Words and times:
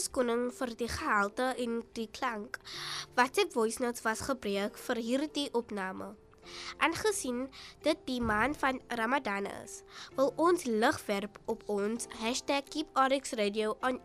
om 0.00 0.06
verskoning 0.06 0.46
vir 0.56 0.70
die 0.80 0.88
gehalte 0.88 1.46
en 1.60 1.82
die 1.92 2.08
klank 2.08 2.56
wat 3.18 3.36
se 3.36 3.44
voice 3.52 3.82
notes 3.82 4.02
was 4.02 4.22
gebruik 4.24 4.78
vir 4.78 4.96
hierdie 4.96 5.48
opname. 5.52 6.14
Aangesien 6.78 7.48
dit 7.82 7.98
die 8.04 8.20
maand 8.20 8.56
van 8.56 8.80
Ramadan 8.88 9.46
is, 9.46 9.82
wil 10.16 10.32
ons 10.36 10.64
lig 10.64 11.06
werp 11.06 11.38
op 11.44 11.62
ons 11.66 12.06
#keeprxradio.on 12.20 14.00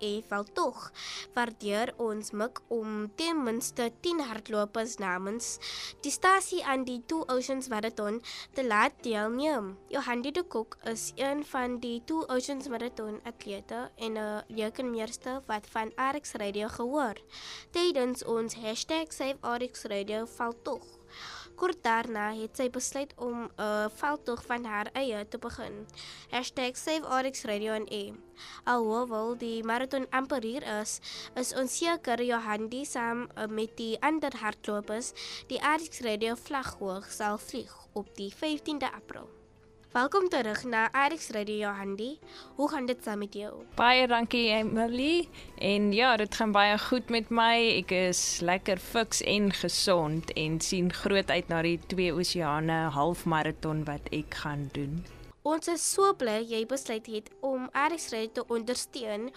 tog 0.54 0.92
waardeur 1.34 1.94
ons 1.98 2.32
mik 2.32 2.60
om 2.68 3.12
ten 3.16 3.44
minste 3.44 3.92
10 4.02 4.20
hardlopers 4.30 4.98
namens 4.98 5.58
die 6.02 6.12
stasie 6.12 6.64
aan 6.66 6.84
die 6.88 7.02
Two 7.06 7.24
Oceans 7.28 7.68
Marathon 7.68 8.22
te 8.54 8.66
laat 8.68 8.94
deelneem. 9.02 9.78
Johandi 9.90 10.32
de 10.32 10.44
Kok 10.44 10.78
is 10.84 11.12
een 11.16 11.46
van 11.46 11.80
die 11.80 12.02
Two 12.06 12.26
Oceans 12.28 12.68
Marathon 12.68 13.20
atlete 13.24 13.92
en 13.96 14.18
'n 14.18 14.44
rekenmeester 14.48 15.42
wat 15.48 15.68
van 15.70 15.92
RX 15.96 16.32
Radio 16.34 16.68
gehoor. 16.68 17.16
Tydens 17.72 18.24
ons 18.24 18.56
#SaveRxRadio 18.56 20.26
val 20.26 20.54
tog 20.64 20.84
Kort 21.56 21.84
daarna 21.84 22.34
het 22.36 22.58
sy 22.60 22.70
besluit 22.70 23.14
om 23.16 23.44
'n 23.44 23.52
uh, 23.60 23.86
veldtog 23.96 24.44
van 24.46 24.66
haar 24.66 24.90
eie 24.94 25.28
te 25.28 25.38
begin. 25.38 25.86
#SaveRxRadio.e. 26.32 28.14
Alhoewel 28.64 29.38
die 29.38 29.64
marathon 29.64 30.08
amper 30.10 30.44
hier 30.44 30.64
is, 30.82 31.00
is 31.36 31.54
ons 31.54 31.78
seker 31.78 32.24
Johandi 32.24 32.86
saam 32.86 33.28
uh, 33.38 33.48
met 33.48 33.78
die 33.78 33.96
ander 34.02 34.36
hardlopers 34.42 35.14
die 35.48 35.60
RX 35.60 36.00
Radio 36.00 36.36
vlag 36.36 36.76
hoog 36.80 37.12
sal 37.12 37.38
vlieg 37.38 37.74
op 37.94 38.16
die 38.16 38.34
15de 38.34 38.92
April. 38.92 39.35
Welkom 39.96 40.28
terug 40.30 40.64
na 40.68 40.92
Alex 40.92 41.30
Radio 41.30 41.70
Handy. 41.72 42.18
Hoe 42.56 42.70
gaan 42.70 42.86
dit 42.86 43.04
saam 43.04 43.18
met 43.18 43.34
jou? 43.34 43.64
Baie 43.76 44.08
dankie 44.08 44.50
Emily. 44.52 45.30
En 45.58 45.94
ja, 45.94 46.18
dit 46.18 46.36
gaan 46.36 46.52
baie 46.52 46.76
goed 46.78 47.08
met 47.10 47.32
my. 47.32 47.78
Ek 47.78 47.94
is 47.96 48.42
lekker 48.44 48.76
fiks 48.76 49.24
en 49.24 49.48
gesond 49.56 50.34
en 50.36 50.60
sien 50.60 50.92
groot 50.92 51.32
uit 51.32 51.48
na 51.48 51.62
die 51.64 51.80
twee 51.88 52.12
oseane 52.12 52.90
halfmaraton 52.92 53.86
wat 53.88 54.12
ek 54.12 54.36
gaan 54.44 54.68
doen. 54.76 55.00
Ons 55.48 55.72
is 55.72 55.92
so 55.96 56.12
bly 56.12 56.42
jy 56.44 56.66
besluit 56.68 57.08
het 57.08 57.32
om 57.40 57.70
Alex 57.72 58.12
Radio 58.12 58.42
te 58.42 58.50
ondersteun. 58.52 59.30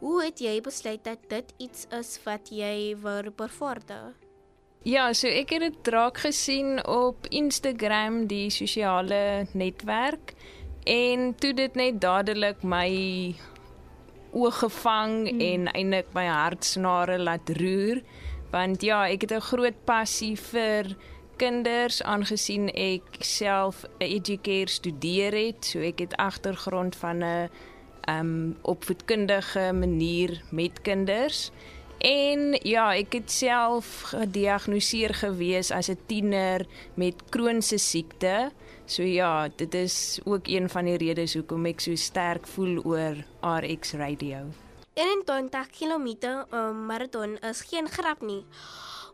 Hoe 0.00 0.22
het 0.24 0.40
jy 0.40 0.62
besluit 0.64 1.04
dat 1.04 1.28
dit 1.28 1.52
iets 1.60 1.90
is 1.92 2.16
wat 2.24 2.48
jy 2.48 2.96
wil 3.04 3.34
bevorder? 3.36 4.14
Ja, 4.86 5.08
so 5.18 5.26
ek 5.26 5.50
het 5.50 5.64
dit 5.64 5.78
draak 5.82 6.20
gesien 6.22 6.76
op 6.86 7.26
Instagram, 7.34 8.20
die 8.30 8.52
sosiale 8.54 9.48
netwerk 9.50 10.36
en 10.86 11.32
toe 11.42 11.50
dit 11.58 11.74
net 11.74 11.98
dadelik 11.98 12.62
my 12.62 12.86
oog 14.30 14.60
gevang 14.62 15.16
hmm. 15.26 15.42
en 15.42 15.66
eintlik 15.72 16.12
my 16.14 16.28
hartsnare 16.30 17.18
laat 17.18 17.50
roer 17.58 18.04
want 18.52 18.86
ja, 18.86 19.00
ek 19.10 19.26
het 19.26 19.34
'n 19.34 19.48
groot 19.48 19.84
passie 19.90 20.36
vir 20.38 20.94
kinders 21.36 21.98
aangesien 22.02 22.70
ek 22.70 23.18
self 23.26 23.82
'n 23.98 24.06
educator 24.06 24.68
studeer 24.68 25.34
het, 25.34 25.64
so 25.64 25.82
ek 25.82 25.98
het 25.98 26.14
agtergrond 26.14 26.94
van 26.94 27.24
'n 27.24 27.50
um 28.06 28.56
opvoedkundige 28.62 29.72
manier 29.74 30.42
met 30.50 30.80
kinders. 30.82 31.50
En 32.06 32.52
ja, 32.62 32.92
ek 32.94 33.16
het 33.18 33.32
self 33.34 34.12
gediagnoseer 34.12 35.10
gewees 35.24 35.72
as 35.74 35.88
'n 35.90 35.98
tiener 36.06 36.66
met 36.94 37.22
kroniese 37.34 37.78
siekte. 37.78 38.52
So 38.86 39.02
ja, 39.02 39.48
dit 39.48 39.74
is 39.74 40.20
ook 40.24 40.46
een 40.46 40.70
van 40.70 40.84
die 40.84 40.96
redes 40.96 41.34
hoekom 41.34 41.66
ek 41.66 41.80
so 41.80 41.94
sterk 41.94 42.46
voel 42.46 42.78
oor 42.84 43.16
RX 43.42 43.92
Radio. 43.92 44.46
21 44.94 45.66
km 45.70 46.06
um, 46.52 46.86
marathon 46.86 47.38
is 47.42 47.60
geen 47.60 47.88
grap 47.88 48.22
nie. 48.22 48.44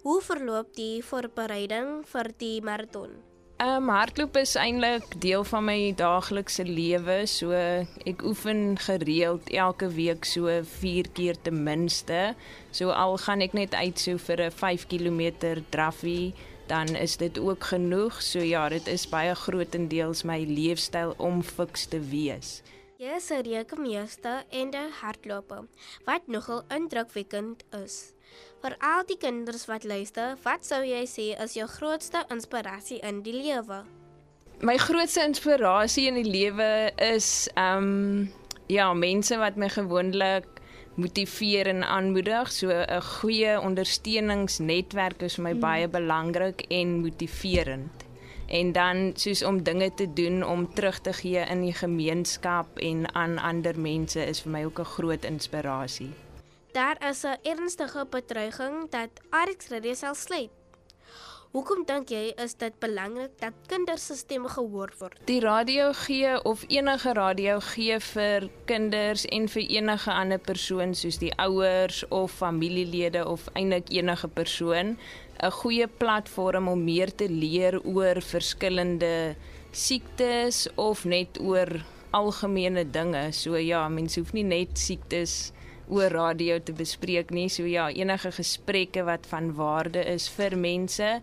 Hoe 0.03 0.21
verloop 0.21 0.75
die 0.75 1.05
voorbereiding 1.05 2.05
vir 2.07 2.31
die 2.37 2.61
marathon? 2.63 3.32
Ehm 3.63 3.83
um, 3.83 3.89
hardloop 3.95 4.37
is 4.41 4.57
eintlik 4.59 5.05
deel 5.23 5.45
van 5.47 5.63
my 5.65 5.93
daaglikse 5.95 6.65
lewe, 6.67 7.21
so 7.31 7.55
ek 8.11 8.25
oefen 8.27 8.73
gereeld 8.87 9.51
elke 9.55 9.87
week 9.95 10.27
so 10.27 10.51
4 10.71 11.11
keer 11.15 11.39
ten 11.47 11.61
minste. 11.63 12.35
So 12.75 12.91
al 12.91 13.15
gaan 13.23 13.45
ek 13.47 13.55
net 13.55 13.77
uit 13.79 14.03
so 14.03 14.19
vir 14.19 14.43
'n 14.49 14.57
5 14.63 14.87
km 14.91 15.23
draffie, 15.71 16.35
dan 16.67 16.91
is 17.05 17.15
dit 17.23 17.39
ook 17.39 17.71
genoeg. 17.71 18.19
So 18.23 18.43
ja, 18.43 18.69
dit 18.69 18.87
is 18.87 19.07
baie 19.07 19.35
grootendeels 19.35 20.25
my 20.27 20.43
leefstyl 20.43 21.15
om 21.19 21.43
fiks 21.43 21.87
te 21.87 22.01
wees. 22.01 22.63
Jy 22.99 23.15
is 23.15 23.31
'n 23.31 23.47
rekenmeester 23.47 24.43
en 24.51 24.75
'n 24.75 24.91
hardloper, 25.03 25.69
wat 26.05 26.27
nogal 26.27 26.65
indrukwekkend 26.69 27.63
is. 27.85 28.13
Vir 28.63 28.77
al 28.79 29.03
die 29.09 29.19
kinders 29.19 29.67
wat 29.67 29.85
luister, 29.85 30.37
wat 30.45 30.65
sou 30.65 30.85
jy 30.85 31.03
sê 31.07 31.33
is 31.43 31.55
jou 31.55 31.67
grootste 31.67 32.25
inspirasie 32.31 33.01
in 33.03 33.23
die 33.23 33.35
lewe? 33.35 33.83
My 34.63 34.77
grootste 34.79 35.25
inspirasie 35.27 36.07
in 36.07 36.15
die 36.15 36.31
lewe 36.31 36.93
is 36.97 37.49
um 37.57 38.31
ja, 38.71 38.93
mense 38.95 39.37
wat 39.39 39.57
my 39.57 39.69
gewoonlik 39.69 40.47
motiveer 40.95 41.67
en 41.67 41.83
aanmoedig. 41.83 42.53
So 42.53 42.69
'n 42.71 43.03
goeie 43.03 43.61
ondersteuningsnetwerk 43.61 45.23
is 45.23 45.35
vir 45.35 45.43
my 45.43 45.51
hmm. 45.51 45.61
baie 45.61 45.89
belangrik 45.89 46.65
en 46.69 47.01
motiverend. 47.01 48.07
En 48.49 48.73
dan 48.73 49.13
soos 49.15 49.43
om 49.43 49.63
dinge 49.63 49.95
te 49.95 50.13
doen 50.13 50.45
om 50.45 50.75
terug 50.75 51.01
te 51.01 51.13
gee 51.13 51.41
in 51.51 51.61
die 51.61 51.73
gemeenskap 51.75 52.79
en 52.79 53.15
aan 53.15 53.39
ander 53.39 53.81
mense 53.81 54.27
is 54.27 54.41
vir 54.41 54.53
my 54.53 54.65
ook 54.65 54.79
'n 54.79 54.85
groot 54.85 55.25
inspirasie. 55.25 56.13
Daar 56.73 56.97
is 57.09 57.23
'n 57.23 57.37
ernstige 57.43 58.07
bedreiging 58.11 58.91
dat 58.91 59.11
Arix 59.31 59.69
Radio 59.69 59.95
sal 59.95 60.15
sluit. 60.15 60.51
Hoekom 61.51 61.83
dink 61.85 62.09
jy 62.09 62.33
is 62.45 62.55
dit 62.55 62.79
belangrik 62.79 63.31
dat 63.39 63.53
kinders 63.67 64.07
se 64.07 64.15
stemme 64.17 64.49
gehoor 64.49 64.93
word? 64.99 65.19
Die 65.25 65.41
radio 65.41 65.93
gee 65.93 66.45
of 66.45 66.65
enige 66.69 67.13
radio 67.13 67.59
gee 67.61 67.99
vir 68.01 68.49
kinders 68.65 69.25
en 69.25 69.49
vir 69.49 69.63
enige 69.63 70.13
ander 70.13 70.39
persoon 70.39 70.95
soos 70.95 71.19
die 71.19 71.33
ouers 71.37 72.09
of 72.09 72.33
familielede 72.33 73.27
of 73.29 73.49
eintlik 73.53 73.93
enige 73.93 74.29
persoon 74.29 74.97
'n 75.43 75.51
goeie 75.51 75.87
platform 75.87 76.69
om 76.69 76.85
meer 76.85 77.15
te 77.15 77.29
leer 77.29 77.81
oor 77.85 78.23
verskillende 78.23 79.37
siektes 79.71 80.69
of 80.75 81.05
net 81.05 81.41
oor 81.41 81.85
algemene 82.11 82.91
dinge. 82.91 83.33
So 83.33 83.57
ja, 83.57 83.89
mense 83.89 84.21
hoef 84.21 84.33
nie 84.33 84.45
net 84.45 84.79
siektes 84.79 85.53
oor 85.89 86.11
radio 86.11 86.59
te 86.61 86.73
bespreek 86.73 87.31
nie. 87.31 87.49
So 87.49 87.65
ja, 87.65 87.89
enige 87.91 88.33
gesprekke 88.33 89.05
wat 89.05 89.27
van 89.27 89.55
waarde 89.55 90.05
is 90.05 90.29
vir 90.29 90.57
mense 90.57 91.21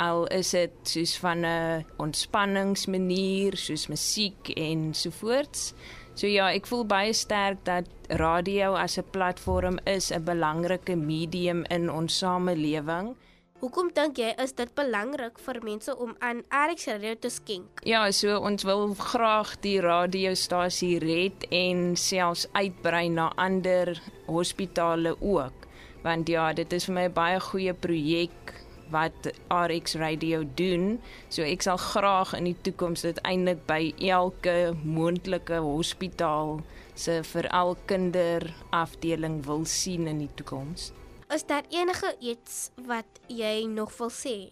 al 0.00 0.26
is 0.32 0.50
dit 0.56 0.72
soos 0.82 1.16
van 1.20 1.44
'n 1.44 1.84
ontspanningsmanier 1.98 3.56
soos 3.56 3.88
musiek 3.88 4.48
en 4.56 4.94
so 4.94 5.10
voorts. 5.10 5.74
So 6.14 6.26
ja, 6.26 6.50
ek 6.52 6.66
voel 6.66 6.84
baie 6.84 7.12
sterk 7.12 7.64
dat 7.64 7.86
radio 8.08 8.74
as 8.74 8.98
'n 8.98 9.10
platform 9.10 9.78
is 9.84 10.10
'n 10.10 10.24
belangrike 10.24 10.96
medium 10.96 11.64
in 11.70 11.90
ons 11.90 12.18
samelewing. 12.18 13.16
Hoekom 13.60 13.90
dink 13.92 14.16
jy 14.16 14.30
is 14.40 14.54
dit 14.56 14.70
belangrik 14.72 15.36
vir 15.44 15.58
mense 15.60 15.92
om 16.00 16.14
aan 16.24 16.38
RX 16.48 16.86
Radio 16.88 17.16
te 17.20 17.28
skenk? 17.28 17.82
Ja, 17.84 18.06
so 18.08 18.38
ons 18.40 18.64
wil 18.64 18.94
graag 18.96 19.50
die 19.60 19.74
radiostasie 19.84 20.94
red 21.02 21.44
en 21.52 21.90
selfs 22.00 22.46
uitbrei 22.56 23.10
na 23.12 23.26
ander 23.36 23.92
hospitale 24.30 25.12
ook. 25.20 25.66
Want 26.00 26.32
ja, 26.32 26.46
dit 26.56 26.72
is 26.72 26.88
vir 26.88 26.94
my 26.96 27.04
'n 27.10 27.12
baie 27.12 27.40
goeie 27.40 27.74
projek 27.74 28.54
wat 28.88 29.28
RX 29.52 29.94
Radio 30.00 30.40
doen. 30.54 30.98
So 31.28 31.42
ek 31.42 31.60
sal 31.60 31.76
graag 31.76 32.32
in 32.32 32.44
die 32.44 32.56
toekoms 32.62 33.02
dit 33.02 33.20
eintlik 33.28 33.66
by 33.66 33.92
elke 34.00 34.72
moontlike 34.84 35.60
hospitaal 35.60 36.62
se 36.94 37.20
veral 37.22 37.76
kinderafdeling 37.84 39.44
wil 39.44 39.64
sien 39.64 40.06
in 40.06 40.18
die 40.18 40.32
toekoms. 40.34 40.92
Is 41.30 41.44
daar 41.46 41.62
enige 41.70 42.14
iets 42.18 42.70
wat 42.86 43.06
jy 43.30 43.62
nog 43.70 43.92
wil 43.98 44.10
sê? 44.10 44.50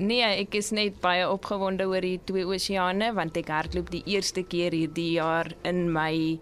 Nee, 0.00 0.24
ek 0.24 0.54
is 0.56 0.70
net 0.72 0.96
baie 1.02 1.26
opgewonde 1.28 1.84
oor 1.88 2.00
die 2.00 2.20
twee 2.24 2.46
oseane 2.48 3.10
want 3.16 3.36
ek 3.36 3.52
hardloop 3.52 3.90
die 3.92 4.00
eerste 4.14 4.40
keer 4.48 4.72
hierdie 4.72 5.10
jaar 5.18 5.50
in 5.68 5.90
my 5.92 6.38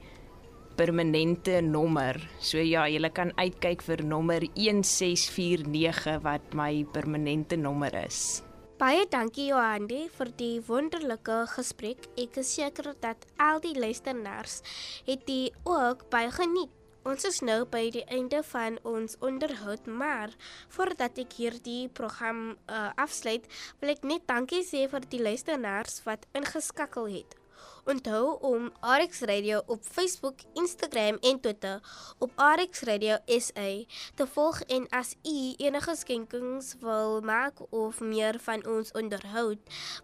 permanente 0.79 1.59
nommer. 1.63 2.21
So 2.39 2.63
ja, 2.63 2.87
jy 2.87 3.03
kan 3.11 3.35
uitkyk 3.35 3.83
vir 3.83 4.05
nommer 4.07 4.47
1649 4.55 6.23
wat 6.23 6.55
my 6.55 6.87
permanente 6.95 7.59
nommer 7.59 7.99
is. 8.05 8.45
Baie 8.79 9.09
dankie 9.11 9.49
Johandi 9.51 10.05
vir 10.15 10.31
die 10.39 10.63
wonderlike 10.71 11.45
gesprek. 11.57 12.07
Ek 12.15 12.39
is 12.43 12.55
seker 12.55 12.95
dat 13.03 13.27
al 13.43 13.59
die 13.63 13.75
luisteraars 13.75 14.63
het 15.11 15.27
dit 15.27 15.55
ook 15.67 16.07
baie 16.15 16.31
geniet. 16.31 16.84
Ons 17.05 17.27
is 17.29 17.43
nou 17.45 17.67
by 17.69 17.91
die 17.93 18.03
einde 18.09 18.39
van 18.49 18.79
ons 18.89 19.19
onderhoud, 19.21 19.85
maar 20.01 20.33
voordat 20.73 21.19
ek 21.21 21.37
hierdie 21.37 21.91
program 21.93 22.55
uh, 22.55 22.95
afsluit, 22.97 23.45
wil 23.83 23.93
ek 23.93 24.07
net 24.09 24.25
dankie 24.31 24.63
sê 24.65 24.87
vir 24.89 25.05
die 25.13 25.21
luisteraars 25.21 26.01
wat 26.09 26.25
ingeskakel 26.33 27.11
het. 27.13 27.37
Onthou 27.85 28.39
om 28.41 28.73
RX 28.81 29.21
Radio 29.21 29.63
op 29.67 29.79
Facebook, 29.83 30.35
Instagram 30.55 31.19
en 31.21 31.41
Twitter 31.41 31.81
op 32.19 32.31
RX 32.37 32.81
Radio 32.81 33.17
SA 33.27 33.85
te 34.15 34.27
volg 34.27 34.61
en 34.61 34.89
as 34.89 35.15
u 35.23 35.55
enige 35.57 35.97
skenkings 35.97 36.75
wil 36.81 37.21
maak 37.21 37.53
of 37.71 38.01
meer 38.01 38.41
van 38.41 38.67
ons 38.67 38.93
onderhoud, 38.93 39.59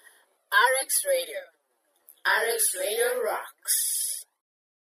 RX 0.52 0.94
Radio. 1.04 1.43
RX 2.25 2.62
Radio 2.78 3.22
rocks. 3.22 4.05